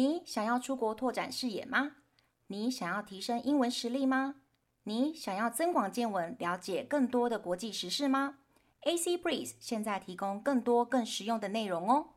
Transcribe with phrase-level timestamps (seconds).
[0.00, 1.96] 你想要出国拓展视野吗？
[2.46, 4.36] 你想要提升英文实力吗？
[4.84, 8.38] 你想要增广见闻，了解更多的国际时事吗
[8.80, 12.14] ？AC Breeze 现在提供更多更实用的内容哦。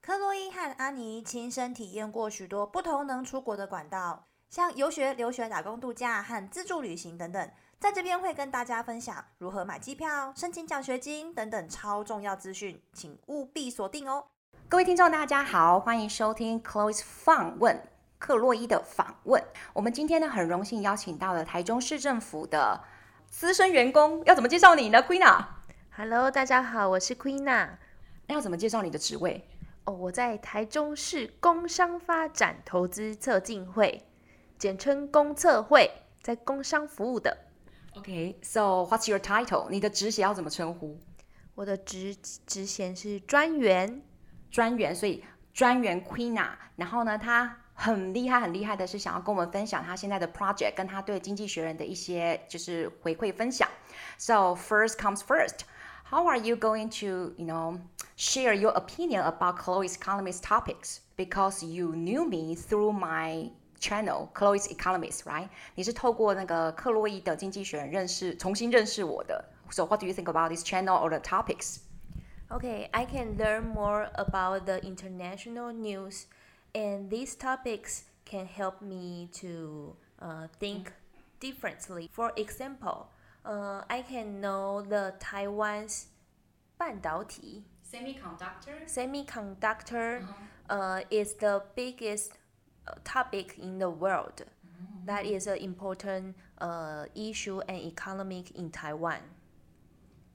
[0.00, 7.50] 克洛伊和安妮亲身体验过许多不同能出国的管道，像游学、留学、打工度假和自助旅行等等。
[7.80, 14.28] 在这边会跟大家分享如何买机票、申请奖学金等等超重要资讯，请务必锁定哦。
[14.74, 17.80] 各位听众，大家好，欢迎收听 Chloe's 访问
[18.18, 19.40] 克洛伊的访问。
[19.72, 22.82] 我们今天呢，很荣幸邀请到了台中市政府的
[23.30, 27.68] 资深员工，要怎么介绍你呢，Queena？Hello，大家好，我是 Queena。
[28.26, 29.46] 那要怎么介绍你的职位？
[29.84, 34.02] 哦，我在台中市工商发展投资策进会，
[34.58, 35.88] 简称工策会，
[36.20, 37.38] 在工商服务的。
[37.94, 39.70] OK，so what's your title？
[39.70, 40.98] 你的职衔要怎么称呼？
[41.54, 44.02] 我的职职衔是专员。
[44.53, 53.67] 专员，所以专员 Queena，然后呢，他很厉害，很厉害的是想要跟我们分享他现在的 project，跟他对经济学人的一些就是回馈分享。
[54.17, 55.61] So first comes first,
[56.09, 57.79] how are you going to, you know,
[58.17, 60.97] share your opinion about Chloe's Economist topics?
[61.15, 65.47] Because you knew me through my channel, Chloe's Economist, right?
[65.75, 69.45] 你是透过那个克洛伊的经济学人认识，重新认识我的。
[69.71, 71.77] So what do you think about this channel or the topics?
[72.51, 76.25] Okay, I can learn more about the international news,
[76.73, 80.91] and these topics can help me to uh, think
[81.39, 82.09] differently.
[82.11, 83.09] For example,
[83.45, 86.07] uh, I can know the Taiwan's
[86.77, 90.75] 半导体 semiconductor semiconductor uh-huh.
[90.75, 92.33] uh, is the biggest
[92.87, 94.45] uh, topic in the world.
[94.45, 95.05] Mm-hmm.
[95.05, 99.19] That is an important uh, issue and economic in Taiwan.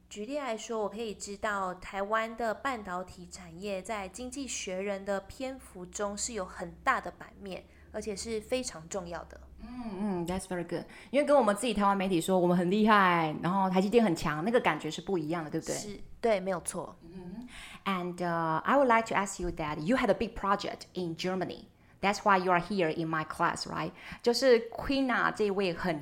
[0.09, 9.39] 举例来说，我可以知道台湾的半导体产业在《经济学人》的篇幅中是有很大的版面，而且是非常重要的。
[9.61, 9.69] 嗯
[9.99, 10.85] 嗯，That's very good。
[11.11, 15.75] 因为跟我们自己台湾媒体说我们很厉害，然后台积电很强，那个感觉是不一样的，对不对？
[15.75, 16.95] 是，对，没有错。
[17.03, 17.47] 嗯。
[17.85, 21.65] And、uh, I would like to ask you that you had a big project in Germany.
[22.00, 23.92] That's why you are here in my class, right?
[24.22, 26.00] 就是 Queena 这位很。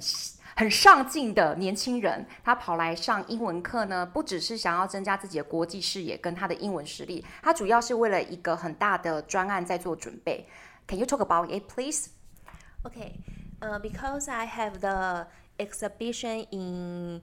[0.54, 10.46] 很上进的年轻人，他跑来上英文课呢，不只是想要增加自己的国际视野跟他的英文实力，他主要是为了一个很大的专案在做准备。
[10.86, 12.08] Can you talk about it, please?
[12.84, 13.14] Okay,
[13.62, 17.22] uh, because I have the exhibition in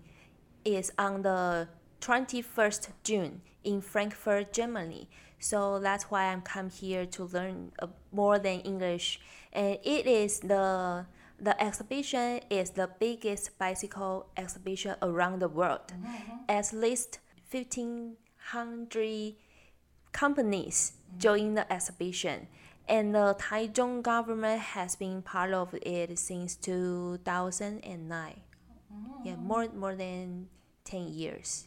[0.63, 1.67] is on the
[2.01, 5.07] 21st June in Frankfurt, Germany.
[5.44, 7.76] So that's why I'm come here to learn
[8.08, 9.20] more than English,
[9.52, 11.04] and it is the
[11.38, 15.92] The exhibition is the biggest bicycle exhibition around the world.
[15.92, 16.46] Mm-hmm.
[16.48, 17.18] At least
[17.50, 19.34] 1,500
[20.12, 21.18] companies mm-hmm.
[21.18, 22.46] join the exhibition,
[22.88, 27.82] and the Taichung government has been part of it since 2009.
[27.82, 29.26] Mm-hmm.
[29.26, 30.48] Yeah, more more than
[30.84, 31.66] 10 years.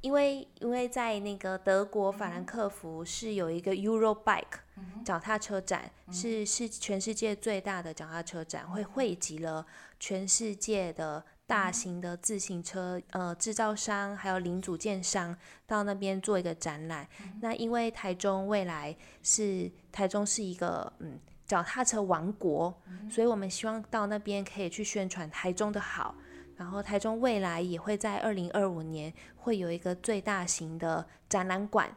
[0.00, 4.60] 因为因为在那个德国法兰克福是有一个 Eurobike
[5.04, 9.66] 脚踏车展，是是全世界最大的脚踏车展，会汇集了
[9.98, 17.06] 全世界的大型的自行车呃制造商还有零组件商到那边做一个展览。
[17.40, 22.74] 那因为台中未来是台中是一个嗯脚踏车王国，
[23.10, 26.14] 所以我们希望到那边可以去宣传台中的好。
[26.60, 31.88] 然后台中未来也会在二零二五年会有一个最大型的展览馆，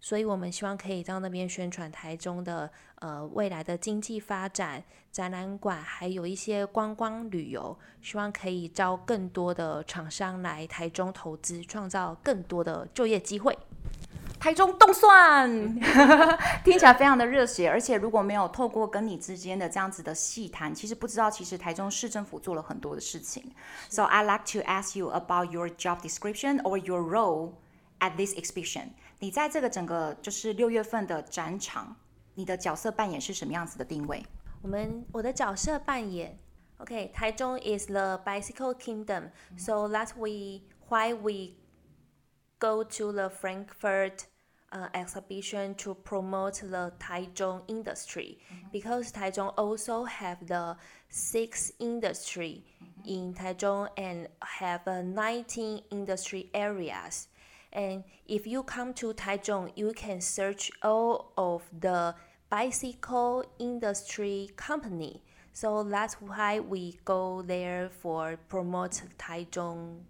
[0.00, 13.56] 所以我们希望可以到那边宣传台中的呃未来的经济发展、展览馆，还有一些观光旅游，希望可以招更多的厂商来台中投资，创造更多的就业机会。
[14.42, 15.48] 台中冻蒜，
[16.64, 23.54] 听起来非常的热血，而且如果没有透过跟你之间的这样子的细谈，其实不知道其实台中市政府做了很多的事情。
[23.88, 27.52] So I like to ask you about your job description or your role
[28.00, 28.88] at this exhibition。
[29.20, 31.94] 你在这个整个就是六月份的展场，
[32.34, 34.24] 你的角色扮演是什么样子的定位？
[34.62, 36.36] 我们我的角色扮演
[36.78, 41.52] ，OK，台中 is the bicycle kingdom，so that's we why we
[42.58, 44.31] go to the Frankfurt。
[44.72, 48.68] Uh, exhibition to promote the Taichung industry mm-hmm.
[48.72, 50.74] because Taichung also have the
[51.10, 53.14] six industry mm-hmm.
[53.14, 57.28] in Taichung and have uh, 19 industry areas.
[57.74, 62.14] And if you come to Taichung, you can search all of the
[62.48, 65.22] bicycle industry company.
[65.52, 70.00] So that's why we go there for promote Taichung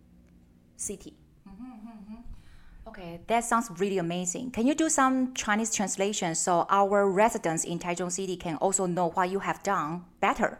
[0.76, 1.14] city.
[1.48, 2.31] Mm-hmm, mm-hmm.
[2.85, 4.49] Okay, that sounds really amazing.
[4.51, 9.11] Can you do some Chinese translation so our residents in Taichung City can also know
[9.11, 10.57] what you have done better?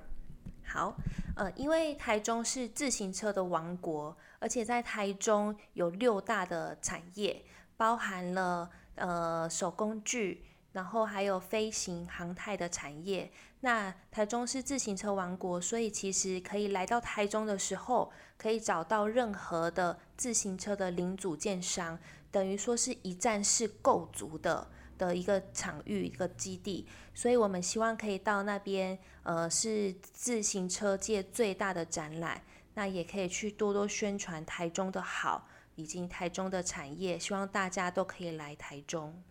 [0.65, 0.93] 好，
[1.35, 7.41] 呃，因为台中是自行车的王国，而且在台中有六大的产业，
[7.77, 13.30] 包含了呃手工具， 然后还有飞行航太的产业。
[13.60, 21.98] 那台中是自行车王国，所以其实可以来到台中的时候，可以找到任何的自行车的零组件商，
[22.30, 26.88] 等于说是一站式购足的的一个场域、一个基地。
[27.14, 32.42] 所以我们希望可以到那边，呃，是自行车界最大的展览，
[32.74, 35.46] 那也可以去多多宣传台中的好，
[35.76, 39.22] 以及台中的产业，希望大家都可以来台中。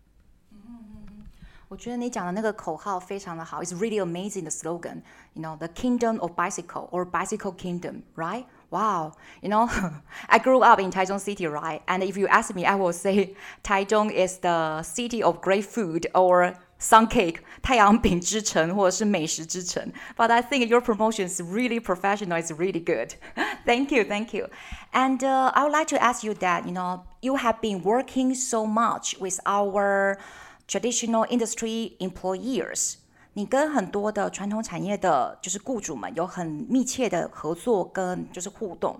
[1.71, 5.01] 我觉得你讲的那个口号非常的好，It's really amazing the slogan.
[5.33, 8.45] You know, the kingdom of bicycle or bicycle kingdom, right?
[8.69, 9.13] Wow.
[9.41, 9.69] You know,
[10.27, 11.81] I grew up in Taichung City, right?
[11.87, 16.07] And if you ask me, I will say Taichung is the city of great food
[16.13, 19.91] or sun cake, 太阳饼之城或者是美食之城.
[20.15, 22.41] But I think your promotion is really professional.
[22.41, 23.15] It's really good.
[23.65, 24.47] thank you, thank you.
[24.93, 28.35] And uh, I would like to ask you that, you know, you have been working
[28.35, 30.17] so much with our
[30.72, 32.94] traditional industry employers，
[33.34, 38.98] 你跟很多的传统产业的，就是雇主们有很密切的合作跟就是互动。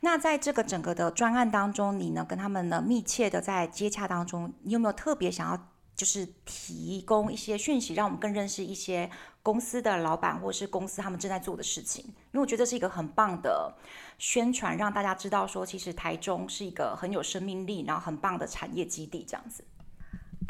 [0.00, 9.10] 那在这个整个的专案当中，你呢跟他们呢密切的在接洽当中，你有没有特别想要就是提供一些讯息，让我们更认识一些
[9.42, 12.02] 公司的老板或者是公司他们正在做的事情？
[12.06, 13.74] 因为我觉得这是一个很棒的
[14.16, 19.62] 宣传，让大家知道说，其实台中是一个很有生命力，然后很棒的产业基地，这样子。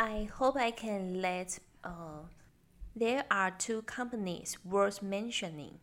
[0.02, 2.24] I hope I can let uh,
[2.96, 5.74] there are two companies worth mentioning.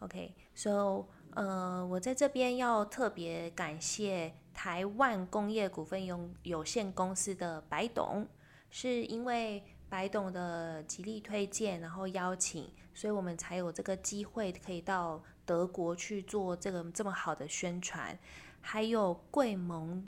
[0.00, 8.28] Okay, so 呃，我在这边要特别感谢台湾工业股份有有限公司的白董，
[8.70, 18.16] 是因为白董的极力推荐，然后邀请，所以我们才有这个机会可以到德国去做这个这么好的宣传。
[18.60, 20.06] 还有贵盟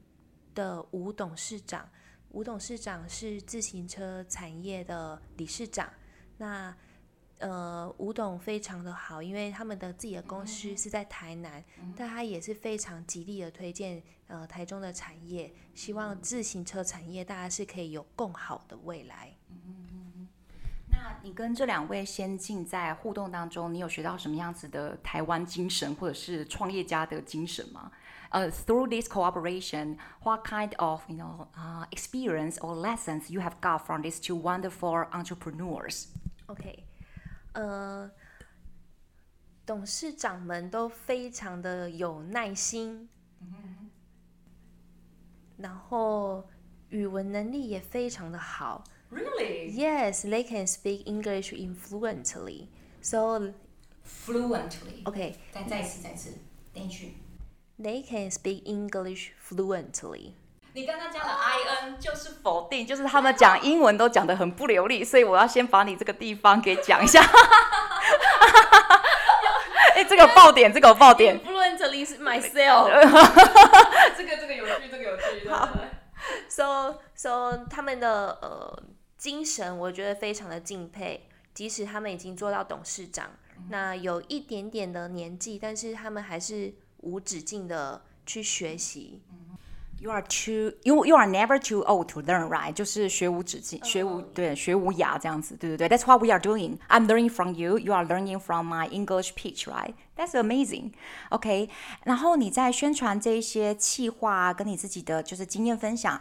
[0.55, 1.89] 的吴董事长。
[2.31, 5.93] 吴董事长是自行车产业的理事长，
[6.39, 6.75] 那
[7.39, 19.35] 呃，吴董非常的好，因为他们的自己的公司是在台南，嗯、但他也是非常极力的推荐呃台中的产业，希望自行车产业大家是可以有更好的未来。
[21.03, 27.91] 那你跟这两位先进在互动当中，你有学到什么样子的台湾精神，或者是创业家的精神吗？
[28.29, 34.03] 呃、，Through this cooperation, what kind of you know uh, experience or lessons you have got from
[34.03, 36.09] these two wonderful entrepreneurs?
[36.47, 36.85] OK，
[37.55, 38.11] 呃，
[39.65, 43.09] 董事长们都非常的有耐心
[45.57, 46.47] 然后
[46.91, 48.85] 语文能力也非常的好。
[49.12, 49.72] Really?
[49.72, 52.68] Yes, they can speak English fluently.
[53.02, 53.54] So
[54.04, 55.04] fluently.
[55.06, 56.34] OK，再再一次，再一次，
[56.74, 57.18] 连续。
[57.80, 60.34] They can speak English fluently。
[60.74, 67.22] 你刚刚讲的 I N 就是否定，就是他们讲英文都讲得很不流利，所以我要先把你这个地方给讲一下。
[69.96, 71.40] 哎，这个爆点，这个爆点。
[71.40, 72.90] Fluently 是 myself。
[74.18, 75.48] 这个这个有趣，这个有趣。
[75.48, 75.70] 好。
[76.50, 78.84] So so 他们的呃
[79.21, 81.29] 精神，我觉得非常的敬佩。
[81.55, 83.29] 即使他们已经做到董事长，
[83.69, 86.75] 那有一点点的年纪，但是他们还是。
[87.03, 89.23] 无止境的去学习。
[89.99, 92.75] You are too you you are never too old to learn, right？
[92.75, 95.89] 就是学无止境，学无对学无涯这样子，对对对。
[95.89, 96.77] That's what we are doing.
[96.89, 97.79] I'm learning from you.
[97.79, 99.95] You are learning from my English pitch, right?
[100.15, 100.93] That's amazing.
[101.31, 101.71] OK。
[102.05, 106.21] 然后你在宣传这一些企划，跟你自己的就是经验分享。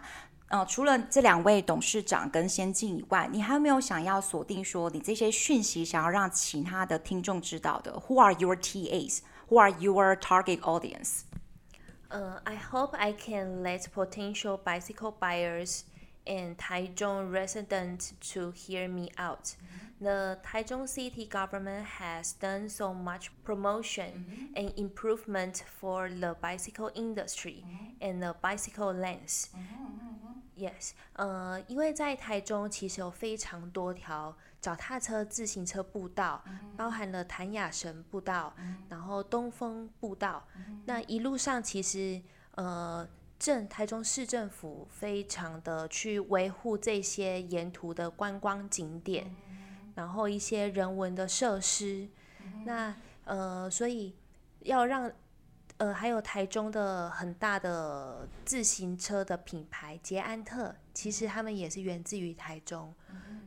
[0.49, 9.19] 呃，除了这两位董事长跟先进以外，你还有没有想要锁定说你这些讯息想要让其他的听众知道的？Who are your TAs?
[9.49, 11.21] Who are your target audience?
[12.09, 15.83] Uh, I hope I can let potential bicycle buyers
[16.25, 19.55] and Taichung residents to hear me out.
[20.01, 27.63] The Taichung city government has done so much promotion and improvement for the bicycle industry
[28.01, 29.49] and the bicycle lanes.
[30.59, 34.35] Yes，呃，因为在台中其实有非常多条。
[34.61, 36.43] 脚踏车、自行车步道，
[36.75, 38.53] 包含了谭雅神步道，
[38.89, 40.45] 然后东风步道。
[40.83, 42.21] 那一路上其实，
[42.55, 43.07] 呃，
[43.39, 49.33] 镇台中市政府非常的去维护这些沿途的观光景点，
[49.95, 52.09] 然后一些人文的设施。
[52.65, 54.13] 那呃，所以
[54.63, 55.09] 要让
[55.79, 62.93] 呃，还有台中的很大的自行车的品牌捷安特，其实他们也是源自于台中，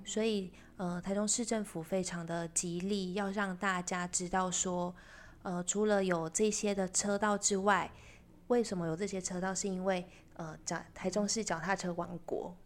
[0.02, 4.94] 所以呃，台中市政府非常的极力要让大家知道说，
[5.42, 7.90] 呃，除了有这些的车道之外，
[8.46, 9.54] 为什么有这些车道？
[9.54, 12.56] 是因为呃，脚台中是脚踏车王国。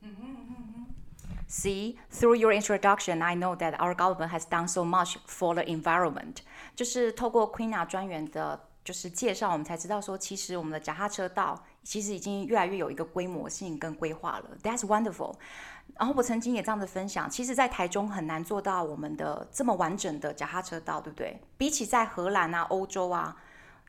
[1.48, 5.64] See, through your introduction, I know that our government has done so much for the
[5.64, 6.36] environment.
[6.76, 8.68] 就是透过 Queena 专员的。
[8.86, 14.50] 就是介绍，我们才知道说，其实我们的脚踏车道其实已经越来越有一个规模性跟规划了。
[14.62, 15.34] That's wonderful。
[15.96, 21.40] 然后我曾经也这样子分享，其实，在台中很难做到我们的这么完整的脚踏车道，对不对？
[21.58, 23.36] 比起在荷兰啊、欧洲啊，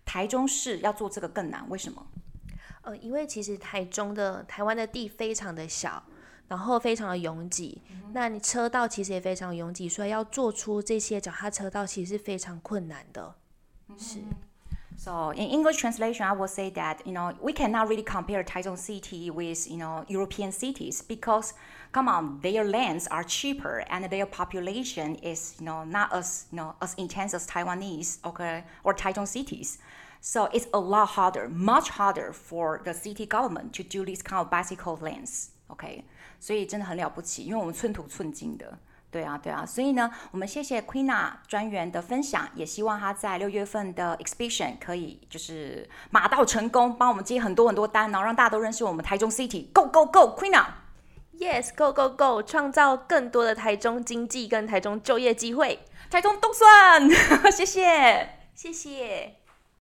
[0.03, 1.63] 台中市要做这个更难。
[1.69, 2.07] 为什么？
[2.81, 6.01] 呃，因为其实台中的台湾的地非常的小，
[6.47, 13.35] 然后非常的拥挤，嗯、那你车道其实也非常拥挤，所以要做出这些脚踏车道其实是非常困难的。
[13.89, 14.19] 嗯、是。
[14.96, 19.30] So in English translation, I will say that you know we cannot really compare Taichung City
[19.30, 21.54] with you know European cities because
[21.90, 26.56] come on, their lands are cheaper and their population is you know not as you
[26.58, 29.78] know as intense as Taiwanese, okay, or Taichung cities.
[30.20, 34.40] So it's a lot harder, much harder for the city government to do this kind
[34.40, 36.04] of bicycle lanes, okay?
[36.38, 38.78] 所以真的很了不起，因为我们寸土寸金的。
[39.09, 49.71] 对啊，对啊，所以呢，我们谢谢 Queena 专员的分享，也希望他在六月份的 exhibition 可以就是马到成功，帮我们接很多很多单，然后让大家都认识我们台中 City。
[49.71, 57.09] Go go go，Queena！Yes，Go go go，创造更多的台中经济跟台中就业机会，台中都算，
[57.49, 59.46] 谢谢，谢谢。